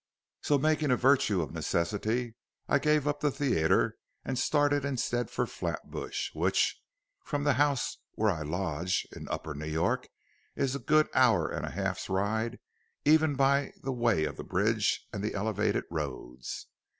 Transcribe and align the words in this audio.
So 0.41 0.57
making 0.57 0.89
a 0.89 0.95
virtue 0.95 1.43
of 1.43 1.51
necessity, 1.53 2.33
I 2.67 2.79
gave 2.79 3.07
up 3.07 3.19
the 3.19 3.29
theatre 3.29 3.97
and 4.25 4.39
started 4.39 4.83
instead 4.83 5.29
for 5.29 5.45
Flatbush, 5.45 6.31
which, 6.33 6.81
from 7.23 7.43
the 7.43 7.53
house 7.61 7.97
where 8.13 8.31
I 8.31 8.41
lodge 8.41 9.05
in 9.15 9.29
upper 9.29 9.53
New 9.53 9.65
York, 9.67 10.09
is 10.55 10.73
a 10.73 10.79
good 10.79 11.07
hour 11.13 11.47
and 11.49 11.67
a 11.67 11.69
half's 11.69 12.09
ride 12.09 12.57
even 13.05 13.35
by 13.35 13.73
the 13.83 13.93
way 13.93 14.23
of 14.23 14.37
the 14.37 14.43
bridge 14.43 15.05
and 15.13 15.23
the 15.23 15.35
elevated 15.35 15.83
roads. 15.91 16.65